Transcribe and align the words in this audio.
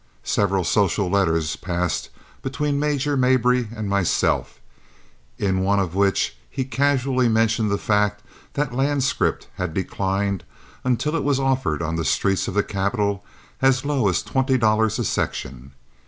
Several 0.23 0.63
social 0.63 1.11
letters 1.11 1.55
passed 1.55 2.09
between 2.41 2.79
Major 2.79 3.15
Mabry 3.15 3.67
and 3.75 3.87
myself, 3.87 4.59
in 5.37 5.59
one 5.59 5.79
of 5.79 5.93
which 5.93 6.35
he 6.49 6.65
casually 6.65 7.29
mentioned 7.29 7.69
the 7.69 7.77
fact 7.77 8.23
that 8.53 8.73
land 8.73 9.03
scrip 9.03 9.45
had 9.57 9.75
declined 9.75 10.43
until 10.83 11.15
it 11.15 11.23
was 11.23 11.39
offered 11.39 11.83
on 11.83 11.97
the 11.97 12.03
streets 12.03 12.47
of 12.47 12.55
the 12.55 12.63
capital 12.63 13.23
as 13.61 13.85
low 13.85 14.07
as 14.09 14.23
twenty 14.23 14.57
dollars 14.57 14.97
a 14.97 15.03
section. 15.03 15.71